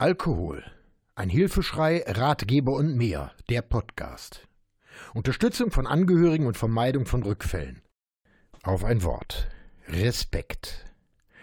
Alkohol. 0.00 0.62
Ein 1.16 1.28
Hilfeschrei, 1.28 2.04
Ratgeber 2.06 2.70
und 2.74 2.96
mehr. 2.96 3.32
Der 3.50 3.62
Podcast. 3.62 4.46
Unterstützung 5.12 5.72
von 5.72 5.88
Angehörigen 5.88 6.46
und 6.46 6.56
Vermeidung 6.56 7.04
von 7.04 7.24
Rückfällen. 7.24 7.82
Auf 8.62 8.84
ein 8.84 9.02
Wort. 9.02 9.48
Respekt. 9.88 10.84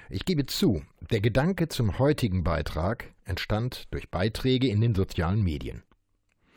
Ich 0.10 0.23
gebe 0.23 0.46
zu, 0.46 0.81
der 1.12 1.20
Gedanke 1.20 1.68
zum 1.68 1.99
heutigen 1.99 2.46
Beitrag 2.46 3.13
entstand 3.26 3.94
durch 3.94 4.10
Beiträge 4.10 4.69
in 4.69 4.79
den 4.79 4.96
sozialen 4.96 5.44
Medien. 5.44 5.83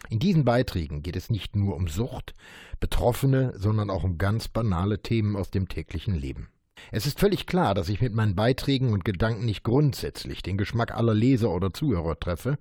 In 0.08 0.20
diesen 0.20 0.44
Beiträgen 0.44 1.02
geht 1.02 1.16
es 1.16 1.30
nicht 1.30 1.56
nur 1.56 1.74
um 1.74 1.88
Sucht, 1.88 2.32
Betroffene, 2.78 3.54
sondern 3.56 3.90
auch 3.90 4.04
um 4.04 4.18
ganz 4.18 4.46
banale 4.46 5.02
Themen 5.02 5.34
aus 5.34 5.50
dem 5.50 5.66
täglichen 5.66 6.14
Leben. 6.14 6.48
Es 6.92 7.06
ist 7.06 7.20
völlig 7.20 7.46
klar, 7.46 7.74
dass 7.74 7.88
ich 7.88 8.00
mit 8.00 8.14
meinen 8.14 8.34
Beiträgen 8.34 8.92
und 8.92 9.04
Gedanken 9.04 9.44
nicht 9.44 9.64
grundsätzlich 9.64 10.42
den 10.42 10.58
Geschmack 10.58 10.94
aller 10.94 11.14
Leser 11.14 11.50
oder 11.50 11.72
Zuhörer 11.72 12.18
treffe. 12.18 12.58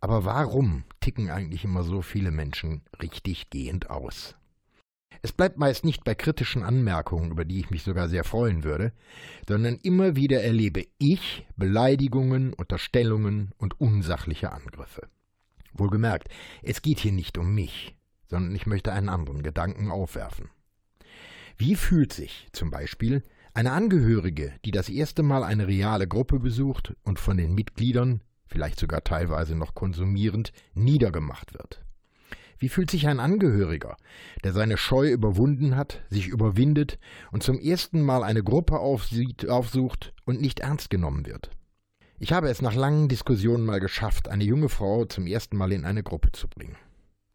Aber 0.00 0.24
warum 0.24 0.84
ticken 1.00 1.30
eigentlich 1.30 1.64
immer 1.64 1.82
so 1.82 2.02
viele 2.02 2.30
Menschen 2.30 2.82
richtig 3.02 3.50
gehend 3.50 3.90
aus? 3.90 4.36
Es 5.22 5.32
bleibt 5.32 5.58
meist 5.58 5.84
nicht 5.84 6.04
bei 6.04 6.14
kritischen 6.14 6.62
Anmerkungen, 6.62 7.30
über 7.30 7.44
die 7.44 7.60
ich 7.60 7.70
mich 7.70 7.82
sogar 7.82 8.08
sehr 8.08 8.24
freuen 8.24 8.64
würde, 8.64 8.92
sondern 9.46 9.76
immer 9.82 10.16
wieder 10.16 10.42
erlebe 10.42 10.86
ich 10.98 11.46
Beleidigungen, 11.56 12.54
Unterstellungen 12.54 13.52
und 13.58 13.78
unsachliche 13.80 14.52
Angriffe. 14.52 15.08
Wohlgemerkt, 15.74 16.28
es 16.62 16.80
geht 16.80 17.00
hier 17.00 17.12
nicht 17.12 17.36
um 17.36 17.54
mich, 17.54 17.94
sondern 18.28 18.54
ich 18.54 18.66
möchte 18.66 18.92
einen 18.92 19.10
anderen 19.10 19.42
Gedanken 19.42 19.90
aufwerfen. 19.90 20.48
Wie 21.58 21.76
fühlt 21.76 22.12
sich 22.14 22.48
zum 22.52 22.70
Beispiel 22.70 23.22
eine 23.54 23.72
Angehörige, 23.72 24.52
die 24.64 24.70
das 24.70 24.88
erste 24.88 25.22
Mal 25.22 25.44
eine 25.44 25.66
reale 25.66 26.06
Gruppe 26.06 26.38
besucht 26.38 26.94
und 27.02 27.18
von 27.18 27.36
den 27.36 27.54
Mitgliedern, 27.54 28.22
vielleicht 28.46 28.78
sogar 28.78 29.02
teilweise 29.02 29.54
noch 29.54 29.74
konsumierend, 29.74 30.52
niedergemacht 30.74 31.54
wird? 31.54 31.82
Wie 32.58 32.68
fühlt 32.68 32.90
sich 32.90 33.08
ein 33.08 33.20
Angehöriger, 33.20 33.96
der 34.44 34.52
seine 34.52 34.76
Scheu 34.76 35.10
überwunden 35.10 35.76
hat, 35.76 36.02
sich 36.10 36.28
überwindet 36.28 36.98
und 37.32 37.42
zum 37.42 37.58
ersten 37.58 38.02
Mal 38.02 38.22
eine 38.22 38.42
Gruppe 38.42 38.78
aufsieht, 38.78 39.48
aufsucht 39.48 40.12
und 40.26 40.40
nicht 40.40 40.60
ernst 40.60 40.90
genommen 40.90 41.24
wird? 41.24 41.50
Ich 42.18 42.34
habe 42.34 42.50
es 42.50 42.60
nach 42.60 42.74
langen 42.74 43.08
Diskussionen 43.08 43.64
mal 43.64 43.80
geschafft, 43.80 44.28
eine 44.28 44.44
junge 44.44 44.68
Frau 44.68 45.06
zum 45.06 45.26
ersten 45.26 45.56
Mal 45.56 45.72
in 45.72 45.86
eine 45.86 46.02
Gruppe 46.02 46.32
zu 46.32 46.48
bringen. 46.48 46.76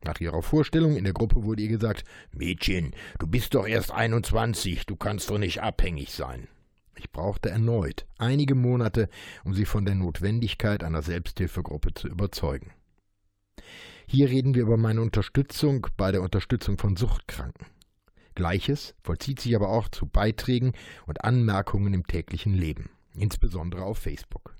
Nach 0.06 0.20
ihrer 0.20 0.44
Vorstellung 0.44 0.95
in 0.95 1.03
der 1.03 1.14
Gruppe 1.14 1.44
wurde 1.44 1.64
ihr 1.64 1.70
gesagt, 1.70 2.03
Mädchen, 2.31 2.94
du 3.17 3.25
bist 3.25 3.56
doch 3.56 3.66
erst 3.66 3.92
21, 3.92 4.86
du 4.86 4.95
kannst 4.95 5.31
doch 5.31 5.39
nicht 5.39 5.64
abhängig 5.64 6.14
sein. 6.14 6.47
Ich 6.95 7.12
brauchte 7.12 7.50
erneut 7.50 8.06
einige 8.20 8.53
Monate, 8.53 9.09
um 9.44 9.53
sie 9.53 9.66
von 9.66 9.84
der 9.84 9.95
Notwendigkeit 9.95 10.84
einer 10.84 11.02
Selbsthilfegruppe 11.02 11.94
zu 11.95 12.08
überzeugen. 12.08 12.72
Hier 14.06 14.30
reden 14.30 14.53
wir 14.53 14.62
über 14.62 14.78
meine 14.78 15.02
Unterstützung 15.02 15.88
bei 15.97 16.12
der 16.12 16.22
Unterstützung 16.22 16.78
von 16.78 16.95
Suchtkranken. 16.95 17.66
Gleiches 18.36 18.94
vollzieht 19.02 19.40
sich 19.40 19.56
aber 19.56 19.69
auch 19.69 19.90
zu 19.90 20.06
Beiträgen 20.06 20.73
und 21.08 21.23
Anmerkungen 21.23 21.94
im 21.95 22.06
täglichen 22.06 22.53
Leben, 22.53 22.92
insbesondere 23.16 23.84
auf 23.84 23.97
Facebook. 23.97 24.56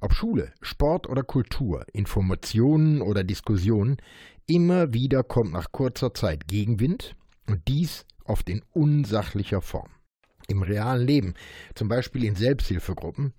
Ob 0.00 0.12
Schule, 0.12 0.52
Sport 0.60 1.08
oder 1.08 1.22
Kultur, 1.22 1.86
Informationen 1.92 3.00
oder 3.00 3.24
Diskussionen, 3.24 3.96
immer 4.46 4.92
wieder 4.92 5.22
kommt 5.22 5.52
nach 5.52 5.72
kurzer 5.72 6.14
Zeit 6.14 6.48
Gegenwind 6.48 7.16
und 7.46 7.62
dies 7.68 8.04
oft 8.24 8.48
in 8.48 8.62
unsachlicher 8.72 9.60
Form. 9.60 9.90
Im 10.48 10.62
realen 10.62 11.06
Leben, 11.06 11.34
zum 11.74 11.88
Beispiel 11.88 12.24
in 12.24 12.36
Selbsthilfegruppen, 12.36 13.32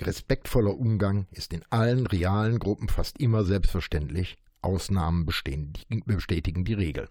respektvoller 0.00 0.76
Umgang 0.76 1.26
ist 1.30 1.52
in 1.52 1.62
allen 1.70 2.06
realen 2.06 2.58
Gruppen 2.58 2.88
fast 2.88 3.18
immer 3.18 3.44
selbstverständlich, 3.44 4.36
Ausnahmen 4.60 5.26
bestätigen 5.26 6.64
die 6.64 6.74
Regel. 6.74 7.08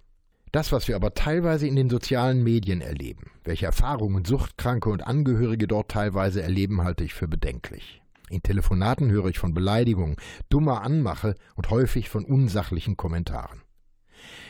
Das, 0.52 0.72
was 0.72 0.88
wir 0.88 0.96
aber 0.96 1.16
teilweise 1.16 1.66
in 1.66 1.76
den 1.76 1.90
sozialen 1.90 2.44
Medien 2.44 2.82
erleben, 2.82 3.32
welche 3.44 3.66
Erfahrungen 3.66 4.24
Suchtkranke 4.24 4.90
und 4.90 5.02
Angehörige 5.02 5.68
dort 5.68 5.90
teilweise 5.90 6.44
erleben, 6.44 6.84
halte 6.84 7.04
ich 7.04 7.16
für 7.16 7.28
bedenklich. 7.28 8.03
In 8.34 8.42
Telefonaten 8.42 9.12
höre 9.12 9.28
ich 9.28 9.38
von 9.38 9.54
Beleidigungen, 9.54 10.16
dummer 10.50 10.82
Anmache 10.82 11.36
und 11.56 11.70
häufig 11.70 12.10
von 12.10 12.26
unsachlichen 12.26 12.98
Kommentaren. 12.98 13.62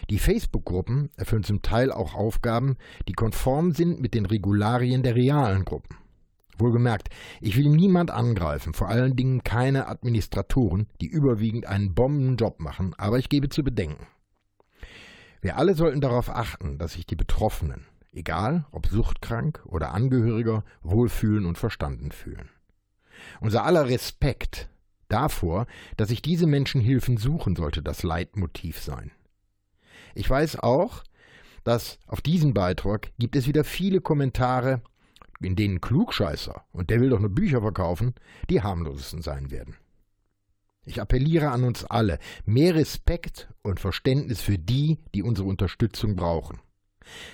Die 0.09 0.19
Facebook-Gruppen 0.19 1.09
erfüllen 1.17 1.43
zum 1.43 1.61
Teil 1.61 1.91
auch 1.91 2.15
Aufgaben, 2.15 2.77
die 3.09 3.11
konform 3.11 3.73
sind 3.73 3.99
mit 3.99 4.13
den 4.13 4.25
Regularien 4.25 5.03
der 5.03 5.15
realen 5.15 5.65
Gruppen. 5.65 5.97
Wohlgemerkt, 6.57 7.09
ich 7.41 7.57
will 7.57 7.67
niemand 7.67 8.09
angreifen, 8.09 8.73
vor 8.73 8.87
allen 8.87 9.17
Dingen 9.17 9.43
keine 9.43 9.89
Administratoren, 9.89 10.87
die 11.01 11.07
überwiegend 11.07 11.65
einen 11.65 11.93
Bombenjob 11.93 12.61
machen, 12.61 12.95
aber 12.97 13.19
ich 13.19 13.27
gebe 13.27 13.49
zu 13.49 13.63
bedenken. 13.63 14.07
Wir 15.41 15.57
alle 15.57 15.75
sollten 15.75 15.99
darauf 15.99 16.29
achten, 16.29 16.77
dass 16.77 16.93
sich 16.93 17.05
die 17.05 17.17
Betroffenen, 17.17 17.85
egal 18.13 18.65
ob 18.71 18.87
suchtkrank 18.87 19.61
oder 19.65 19.93
Angehöriger, 19.93 20.63
wohlfühlen 20.83 21.45
und 21.45 21.57
verstanden 21.57 22.13
fühlen. 22.13 22.49
Unser 23.41 23.63
aller 23.65 23.87
Respekt 23.87 24.69
davor, 25.07 25.67
dass 25.97 26.09
sich 26.09 26.21
diese 26.21 26.47
Menschen 26.47 26.81
Hilfen 26.81 27.17
suchen, 27.17 27.55
sollte 27.55 27.81
das 27.81 28.03
Leitmotiv 28.03 28.79
sein. 28.79 29.11
Ich 30.15 30.29
weiß 30.29 30.59
auch, 30.59 31.03
dass 31.63 31.99
auf 32.07 32.21
diesen 32.21 32.53
Beitrag 32.53 33.11
gibt 33.17 33.35
es 33.35 33.47
wieder 33.47 33.63
viele 33.63 34.01
Kommentare, 34.01 34.81
in 35.39 35.55
denen 35.55 35.81
Klugscheißer, 35.81 36.63
und 36.71 36.89
der 36.89 36.99
will 36.99 37.09
doch 37.09 37.19
nur 37.19 37.29
Bücher 37.29 37.61
verkaufen, 37.61 38.13
die 38.49 38.61
harmlosesten 38.61 39.21
sein 39.21 39.51
werden. 39.51 39.75
Ich 40.85 40.99
appelliere 40.99 41.49
an 41.49 41.63
uns 41.63 41.85
alle, 41.85 42.19
mehr 42.45 42.75
Respekt 42.75 43.49
und 43.61 43.79
Verständnis 43.79 44.41
für 44.41 44.57
die, 44.57 44.99
die 45.15 45.23
unsere 45.23 45.47
Unterstützung 45.47 46.15
brauchen. 46.15 46.59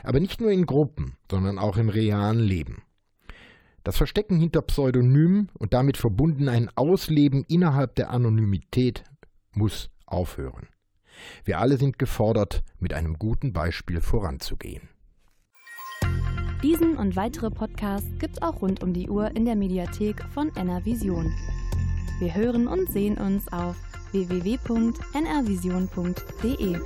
Aber 0.03 0.19
nicht 0.19 0.39
nur 0.41 0.51
in 0.51 0.65
Gruppen, 0.65 1.17
sondern 1.29 1.57
auch 1.57 1.77
im 1.77 1.89
realen 1.89 2.39
Leben. 2.39 2.83
Das 3.83 3.97
Verstecken 3.97 4.39
hinter 4.39 4.61
Pseudonymen 4.61 5.49
und 5.57 5.73
damit 5.73 5.97
verbunden 5.97 6.47
ein 6.49 6.69
Ausleben 6.75 7.43
innerhalb 7.47 7.95
der 7.95 8.11
Anonymität 8.11 9.03
muss 9.53 9.89
aufhören. 10.05 10.67
Wir 11.43 11.59
alle 11.59 11.77
sind 11.77 11.99
gefordert, 11.99 12.63
mit 12.79 12.93
einem 12.93 13.17
guten 13.17 13.53
Beispiel 13.53 14.01
voranzugehen. 14.01 14.89
Diesen 16.63 16.97
und 16.97 17.15
weitere 17.15 17.49
Podcasts 17.49 18.09
gibt's 18.19 18.41
auch 18.41 18.61
rund 18.61 18.83
um 18.83 18.93
die 18.93 19.09
Uhr 19.09 19.33
in 19.35 19.45
der 19.45 19.55
Mediathek 19.55 20.21
von 20.33 20.53
NRVision. 20.55 21.33
Wir 22.19 22.35
hören 22.35 22.67
und 22.67 22.91
sehen 22.91 23.17
uns 23.17 23.47
auf 23.53 23.77
www.nrvision.de. 24.11 26.79